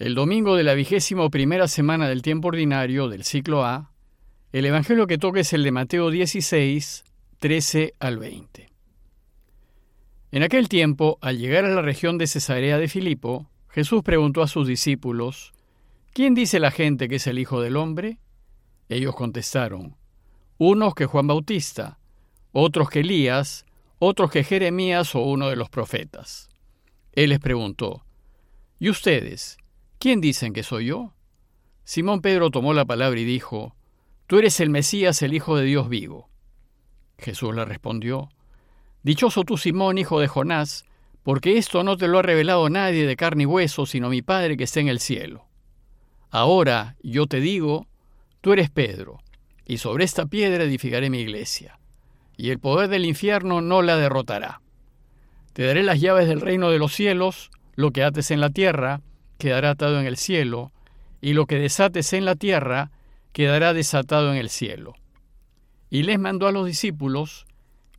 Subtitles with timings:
[0.00, 3.92] El domingo de la vigésimo primera semana del tiempo ordinario del ciclo A,
[4.50, 7.04] el Evangelio que toca es el de Mateo 16,
[7.38, 8.70] 13 al 20.
[10.32, 14.48] En aquel tiempo, al llegar a la región de Cesarea de Filipo, Jesús preguntó a
[14.48, 15.52] sus discípulos,
[16.12, 18.18] ¿Quién dice la gente que es el Hijo del Hombre?
[18.88, 19.94] Ellos contestaron,
[20.58, 22.00] unos que Juan Bautista,
[22.50, 23.64] otros que Elías,
[24.00, 26.48] otros que Jeremías o uno de los profetas.
[27.12, 28.04] Él les preguntó,
[28.80, 29.56] ¿Y ustedes?
[29.98, 31.14] ¿Quién dicen que soy yo?
[31.84, 33.74] Simón Pedro tomó la palabra y dijo,
[34.26, 36.28] Tú eres el Mesías, el Hijo de Dios vivo.
[37.18, 38.30] Jesús le respondió,
[39.02, 40.86] Dichoso tú, Simón, hijo de Jonás,
[41.22, 44.56] porque esto no te lo ha revelado nadie de carne y hueso, sino mi Padre
[44.56, 45.46] que está en el cielo.
[46.30, 47.86] Ahora yo te digo,
[48.40, 49.20] tú eres Pedro,
[49.66, 51.78] y sobre esta piedra edificaré mi iglesia,
[52.36, 54.60] y el poder del infierno no la derrotará.
[55.52, 59.00] Te daré las llaves del reino de los cielos, lo que ates en la tierra,
[59.44, 60.72] quedará atado en el cielo,
[61.20, 62.90] y lo que desates en la tierra
[63.34, 64.94] quedará desatado en el cielo.
[65.90, 67.44] Y les mandó a los discípulos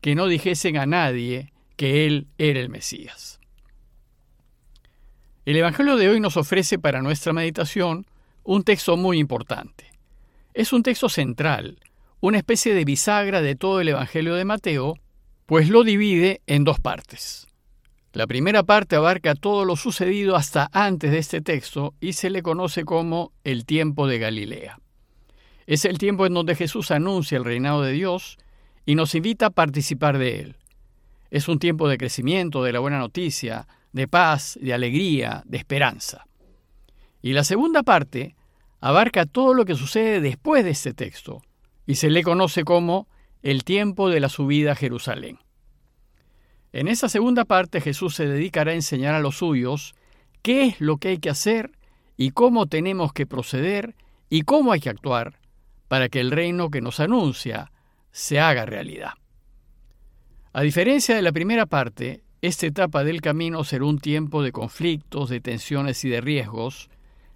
[0.00, 3.40] que no dijesen a nadie que Él era el Mesías.
[5.44, 8.06] El Evangelio de hoy nos ofrece para nuestra meditación
[8.42, 9.90] un texto muy importante.
[10.54, 11.78] Es un texto central,
[12.20, 14.94] una especie de bisagra de todo el Evangelio de Mateo,
[15.44, 17.48] pues lo divide en dos partes.
[18.14, 22.42] La primera parte abarca todo lo sucedido hasta antes de este texto y se le
[22.42, 24.78] conoce como el tiempo de Galilea.
[25.66, 28.38] Es el tiempo en donde Jesús anuncia el reinado de Dios
[28.86, 30.56] y nos invita a participar de él.
[31.32, 36.28] Es un tiempo de crecimiento, de la buena noticia, de paz, de alegría, de esperanza.
[37.20, 38.36] Y la segunda parte
[38.80, 41.42] abarca todo lo que sucede después de este texto
[41.84, 43.08] y se le conoce como
[43.42, 45.40] el tiempo de la subida a Jerusalén.
[46.74, 49.94] En esa segunda parte Jesús se dedicará a enseñar a los suyos
[50.42, 51.70] qué es lo que hay que hacer
[52.16, 53.94] y cómo tenemos que proceder
[54.28, 55.38] y cómo hay que actuar
[55.86, 57.70] para que el reino que nos anuncia
[58.10, 59.12] se haga realidad.
[60.52, 65.30] A diferencia de la primera parte, esta etapa del camino será un tiempo de conflictos,
[65.30, 66.90] de tensiones y de riesgos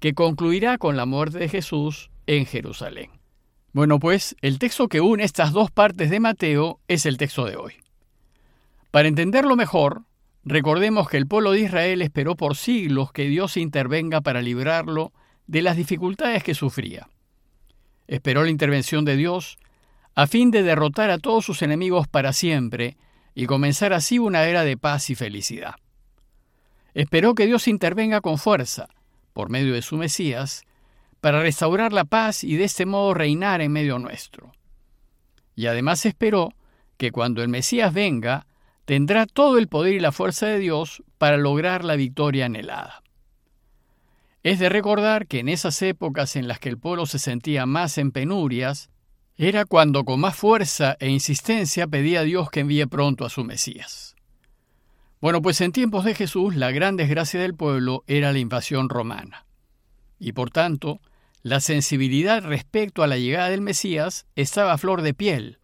[0.00, 3.12] que concluirá con la muerte de Jesús en Jerusalén.
[3.72, 7.54] Bueno, pues el texto que une estas dos partes de Mateo es el texto de
[7.54, 7.74] hoy.
[8.90, 10.02] Para entenderlo mejor,
[10.44, 15.12] recordemos que el pueblo de Israel esperó por siglos que Dios intervenga para librarlo
[15.46, 17.08] de las dificultades que sufría.
[18.08, 19.58] Esperó la intervención de Dios
[20.16, 22.96] a fin de derrotar a todos sus enemigos para siempre
[23.34, 25.76] y comenzar así una era de paz y felicidad.
[26.92, 28.88] Esperó que Dios intervenga con fuerza,
[29.32, 30.64] por medio de su Mesías,
[31.20, 34.52] para restaurar la paz y de este modo reinar en medio nuestro.
[35.54, 36.52] Y además esperó
[36.96, 38.46] que cuando el Mesías venga,
[38.90, 43.04] tendrá todo el poder y la fuerza de Dios para lograr la victoria anhelada.
[44.42, 47.98] Es de recordar que en esas épocas en las que el pueblo se sentía más
[47.98, 48.90] en penurias,
[49.36, 53.44] era cuando con más fuerza e insistencia pedía a Dios que envíe pronto a su
[53.44, 54.16] Mesías.
[55.20, 59.46] Bueno, pues en tiempos de Jesús la gran desgracia del pueblo era la invasión romana.
[60.18, 61.00] Y por tanto,
[61.44, 65.59] la sensibilidad respecto a la llegada del Mesías estaba a flor de piel,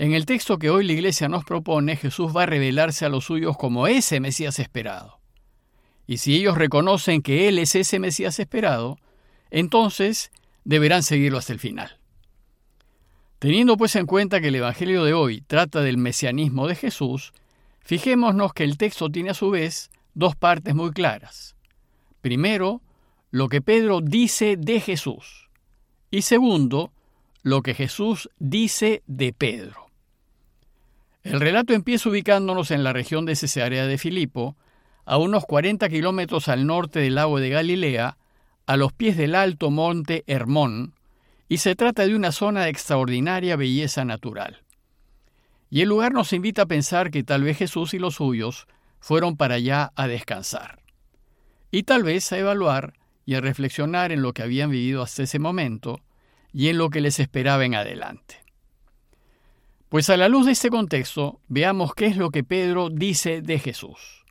[0.00, 3.26] en el texto que hoy la Iglesia nos propone, Jesús va a revelarse a los
[3.26, 5.20] suyos como ese Mesías esperado.
[6.06, 8.96] Y si ellos reconocen que Él es ese Mesías esperado,
[9.50, 10.32] entonces
[10.64, 11.98] deberán seguirlo hasta el final.
[13.40, 17.34] Teniendo pues en cuenta que el Evangelio de hoy trata del mesianismo de Jesús,
[17.80, 21.56] fijémonos que el texto tiene a su vez dos partes muy claras.
[22.22, 22.80] Primero,
[23.30, 25.50] lo que Pedro dice de Jesús.
[26.10, 26.90] Y segundo,
[27.42, 29.89] lo que Jesús dice de Pedro.
[31.22, 34.56] El relato empieza ubicándonos en la región de Cesarea de Filipo,
[35.04, 38.16] a unos 40 kilómetros al norte del lago de Galilea,
[38.66, 40.94] a los pies del alto monte Hermón,
[41.48, 44.62] y se trata de una zona de extraordinaria belleza natural.
[45.68, 48.66] Y el lugar nos invita a pensar que tal vez Jesús y los suyos
[48.98, 50.80] fueron para allá a descansar.
[51.70, 52.94] Y tal vez a evaluar
[53.26, 56.00] y a reflexionar en lo que habían vivido hasta ese momento
[56.52, 58.39] y en lo que les esperaba en adelante.
[59.90, 63.58] Pues a la luz de este contexto, veamos qué es lo que Pedro dice de
[63.58, 64.24] Jesús.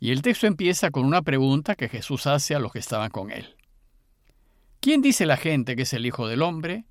[0.00, 3.30] Y el texto empieza con una pregunta que Jesús hace a los que estaban con
[3.30, 3.54] él.
[4.80, 6.86] ¿Quién dice la gente que es el Hijo del Hombre?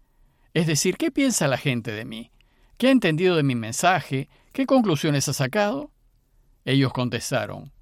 [0.54, 2.32] Es decir, ¿qué piensa la gente de mí?
[2.78, 4.30] ¿Qué ha entendido de mi mensaje?
[4.54, 5.92] ¿Qué conclusiones ha sacado?
[6.64, 7.74] Ellos contestaron,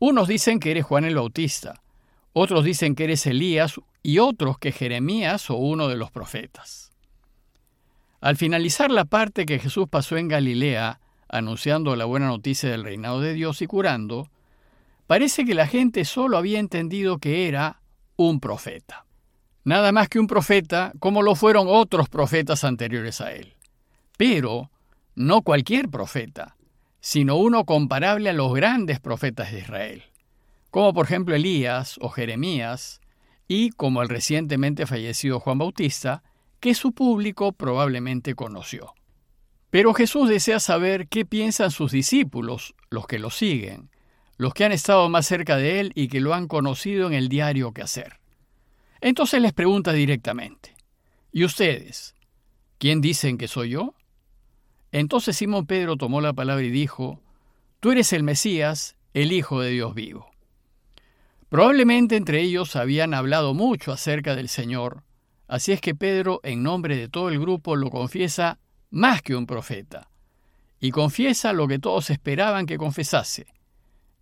[0.00, 1.80] unos dicen que eres Juan el Bautista,
[2.32, 6.93] otros dicen que eres Elías y otros que Jeremías o uno de los profetas.
[8.24, 10.98] Al finalizar la parte que Jesús pasó en Galilea,
[11.28, 14.30] anunciando la buena noticia del reinado de Dios y curando,
[15.06, 17.82] parece que la gente solo había entendido que era
[18.16, 19.04] un profeta.
[19.64, 23.56] Nada más que un profeta, como lo fueron otros profetas anteriores a él.
[24.16, 24.70] Pero
[25.14, 26.56] no cualquier profeta,
[27.00, 30.02] sino uno comparable a los grandes profetas de Israel,
[30.70, 33.02] como por ejemplo Elías o Jeremías,
[33.48, 36.22] y como el recientemente fallecido Juan Bautista,
[36.64, 38.94] que su público probablemente conoció.
[39.68, 43.90] Pero Jesús desea saber qué piensan sus discípulos, los que lo siguen,
[44.38, 47.28] los que han estado más cerca de él y que lo han conocido en el
[47.28, 48.18] diario que hacer.
[49.02, 50.74] Entonces les pregunta directamente,
[51.32, 52.14] ¿y ustedes?
[52.78, 53.94] ¿Quién dicen que soy yo?
[54.90, 57.20] Entonces Simón Pedro tomó la palabra y dijo,
[57.80, 60.30] Tú eres el Mesías, el Hijo de Dios vivo.
[61.50, 65.03] Probablemente entre ellos habían hablado mucho acerca del Señor,
[65.48, 68.58] así es que Pedro, en nombre de todo el grupo, lo confiesa
[68.90, 70.10] más que un profeta,
[70.80, 73.46] y confiesa lo que todos esperaban que confesase,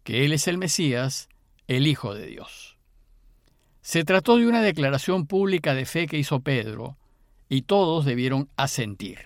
[0.04, 1.28] que Él es el Mesías,
[1.66, 2.78] el Hijo de Dios.
[3.80, 6.96] Se trató de una declaración pública de fe que hizo Pedro,
[7.48, 9.18] y todos debieron asentir.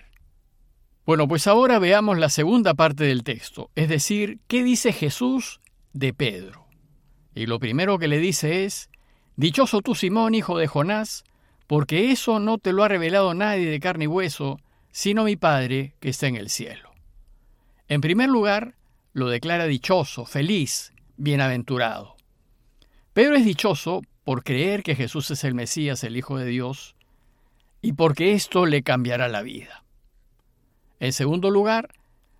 [1.05, 5.61] Bueno, pues ahora veamos la segunda parte del texto, es decir, ¿qué dice Jesús
[5.93, 6.67] de Pedro?
[7.33, 8.89] Y lo primero que le dice es,
[9.37, 11.23] Dichoso tú Simón, hijo de Jonás,
[11.67, 14.59] porque eso no te lo ha revelado nadie de carne y hueso,
[14.91, 16.91] sino mi Padre que está en el cielo.
[17.89, 18.75] En primer lugar,
[19.13, 22.15] lo declara dichoso, feliz, bienaventurado.
[23.13, 26.95] Pedro es dichoso por creer que Jesús es el Mesías, el Hijo de Dios,
[27.81, 29.83] y porque esto le cambiará la vida.
[30.99, 31.89] En segundo lugar,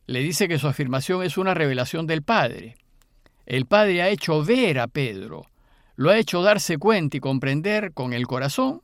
[0.05, 2.75] le dice que su afirmación es una revelación del Padre.
[3.45, 5.45] El Padre ha hecho ver a Pedro,
[5.95, 8.81] lo ha hecho darse cuenta y comprender con el corazón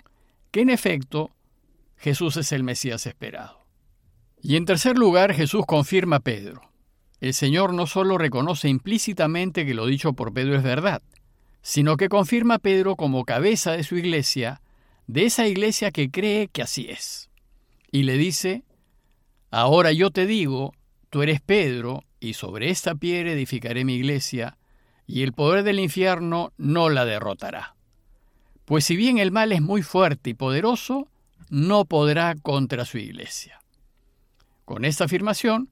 [0.54, 1.32] que en efecto
[1.98, 3.66] Jesús es el Mesías esperado.
[4.40, 6.62] Y en tercer lugar, Jesús confirma a Pedro.
[7.20, 11.02] El Señor no solo reconoce implícitamente que lo dicho por Pedro es verdad,
[11.64, 14.62] sino que confirma a Pedro como cabeza de su iglesia,
[15.08, 17.32] de esa iglesia que cree que así es.
[17.92, 18.64] Y le dice,
[19.50, 20.74] Ahora yo te digo,
[21.10, 24.60] tú eres Pedro, y sobre esta piedra edificaré mi iglesia,
[25.08, 27.76] y el poder del infierno no la derrotará.
[28.66, 31.08] Pues si bien el mal es muy fuerte y poderoso,
[31.50, 33.62] no podrá contra su iglesia.
[34.66, 35.70] Con esta afirmación,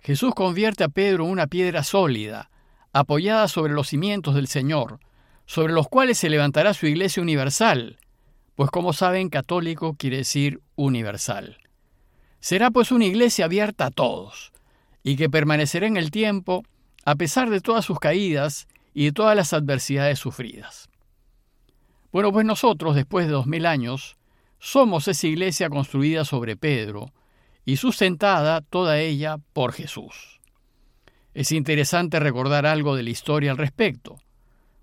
[0.00, 2.50] Jesús convierte a Pedro en una piedra sólida,
[2.92, 5.00] apoyada sobre los cimientos del Señor,
[5.46, 7.98] sobre los cuales se levantará su iglesia universal,
[8.54, 11.58] pues como saben, católico quiere decir universal.
[12.40, 14.52] Será pues una iglesia abierta a todos,
[15.02, 16.64] y que permanecerá en el tiempo
[17.04, 20.88] a pesar de todas sus caídas y de todas las adversidades sufridas.
[22.14, 24.16] Bueno, pues nosotros, después de dos mil años,
[24.60, 27.12] somos esa iglesia construida sobre Pedro
[27.64, 30.40] y sustentada toda ella por Jesús.
[31.34, 34.20] Es interesante recordar algo de la historia al respecto,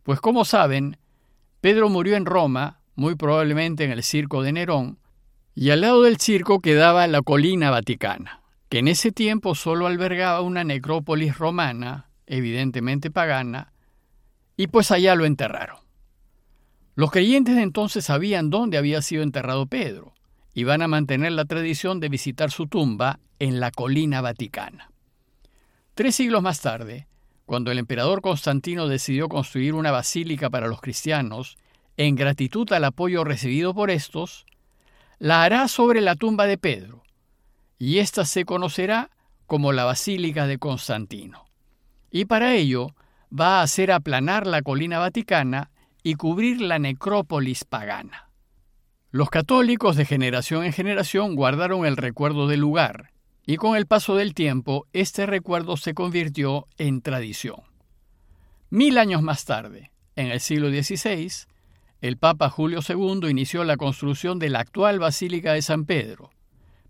[0.04, 0.98] pues como saben,
[1.62, 5.00] Pedro murió en Roma, muy probablemente en el circo de Nerón,
[5.56, 10.42] y al lado del circo quedaba la colina vaticana, que en ese tiempo solo albergaba
[10.42, 13.72] una necrópolis romana, evidentemente pagana,
[14.58, 15.81] y pues allá lo enterraron.
[16.96, 20.14] Los creyentes de entonces sabían dónde había sido enterrado Pedro,
[20.54, 24.92] y van a mantener la tradición de visitar su tumba en la colina vaticana.
[25.94, 27.08] Tres siglos más tarde,
[27.46, 31.58] cuando el emperador Constantino decidió construir una basílica para los cristianos,
[31.98, 34.46] en gratitud al apoyo recibido por estos,
[35.20, 37.04] la hará sobre la tumba de Pedro,
[37.78, 39.10] y ésta se conocerá
[39.48, 41.46] como la Basílica de Constantino.
[42.10, 42.96] Y para ello
[43.38, 45.72] va a hacer aplanar la colina vaticana
[46.04, 48.30] y cubrir la necrópolis pagana.
[49.12, 53.12] Los católicos de generación en generación guardaron el recuerdo del lugar,
[53.46, 57.62] y con el paso del tiempo este recuerdo se convirtió en tradición.
[58.70, 61.30] Mil años más tarde, en el siglo XVI,
[62.00, 66.32] el Papa Julio II inició la construcción de la actual Basílica de San Pedro,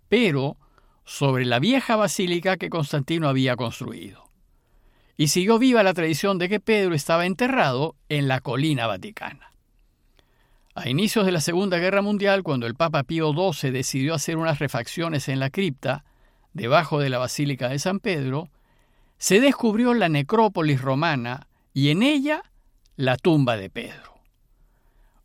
[0.08, 0.58] pero
[1.06, 4.31] sobre la vieja basílica que Constantino había construido.
[5.22, 9.52] Y siguió viva la tradición de que Pedro estaba enterrado en la colina vaticana.
[10.74, 14.58] A inicios de la Segunda Guerra Mundial, cuando el Papa Pío XII decidió hacer unas
[14.58, 16.06] refacciones en la cripta,
[16.54, 18.50] debajo de la Basílica de San Pedro,
[19.20, 22.42] se descubrió la necrópolis romana y en ella
[22.96, 24.16] la tumba de Pedro.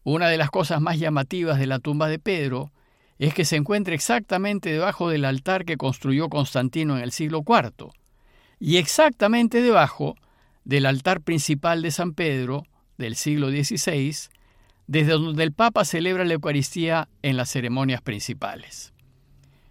[0.05, 2.71] Una de las cosas más llamativas de la tumba de Pedro
[3.19, 7.95] es que se encuentra exactamente debajo del altar que construyó Constantino en el siglo IV
[8.59, 10.17] y exactamente debajo
[10.65, 12.65] del altar principal de San Pedro
[12.99, 14.15] del siglo XVI,
[14.87, 18.93] desde donde el Papa celebra la Eucaristía en las ceremonias principales.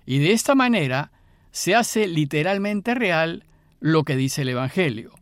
[0.06, 1.12] Y de esta manera
[1.52, 3.46] se hace literalmente real
[3.80, 5.14] lo que dice el Evangelio.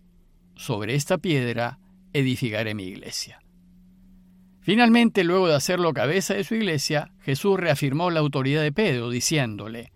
[0.56, 1.80] Sobre esta piedra
[2.12, 3.42] edificaré mi iglesia.
[4.62, 9.92] Finalmente, luego de hacerlo cabeza de su iglesia, Jesús reafirmó la autoridad de Pedro, diciéndole,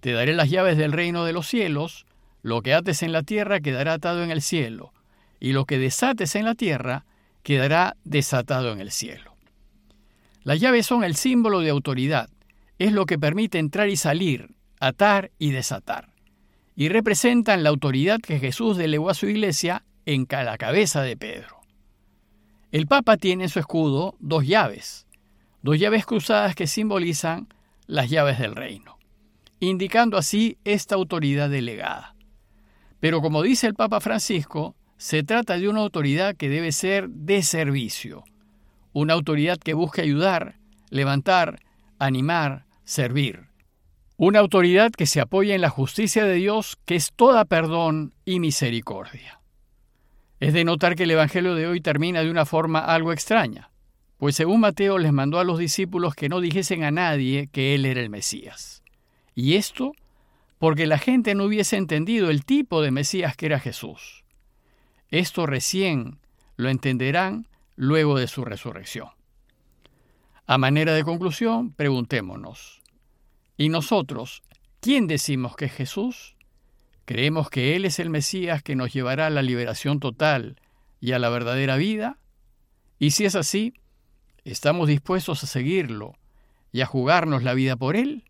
[0.00, 2.06] Te daré las llaves del reino de los cielos,
[2.42, 4.92] lo que ates en la tierra quedará atado en el cielo,
[5.38, 7.06] y lo que desates en la tierra
[7.42, 9.36] quedará desatado en el cielo.
[10.42, 12.30] Las llaves son el símbolo de autoridad,
[12.78, 16.12] es lo que permite entrar y salir, atar y desatar,
[16.76, 21.60] y representan la autoridad que Jesús delegó a su iglesia en la cabeza de Pedro.
[22.72, 25.06] El Papa tiene en su escudo dos llaves,
[25.62, 27.48] dos llaves cruzadas que simbolizan
[27.86, 28.98] las llaves del reino,
[29.58, 32.14] indicando así esta autoridad delegada.
[33.00, 37.42] Pero como dice el Papa Francisco, se trata de una autoridad que debe ser de
[37.42, 38.24] servicio,
[38.92, 40.56] una autoridad que busque ayudar,
[40.90, 41.60] levantar,
[41.98, 43.48] animar, servir.
[44.16, 48.38] Una autoridad que se apoya en la justicia de Dios, que es toda perdón y
[48.38, 49.40] misericordia.
[50.40, 53.70] Es de notar que el Evangelio de hoy termina de una forma algo extraña,
[54.18, 57.86] pues según Mateo les mandó a los discípulos que no dijesen a nadie que Él
[57.86, 58.82] era el Mesías.
[59.34, 59.92] Y esto
[60.60, 64.24] porque la gente no hubiese entendido el tipo de Mesías que era Jesús.
[65.08, 66.18] Esto recién
[66.56, 69.08] lo entenderán luego de su resurrección.
[70.46, 72.82] A manera de conclusión, preguntémonos,
[73.56, 74.42] ¿y nosotros
[74.80, 76.36] quién decimos que es Jesús?
[77.06, 80.60] ¿Creemos que Él es el Mesías que nos llevará a la liberación total
[81.00, 82.18] y a la verdadera vida?
[82.98, 83.72] Y si es así,
[84.44, 86.18] ¿estamos dispuestos a seguirlo
[86.70, 88.29] y a jugarnos la vida por Él?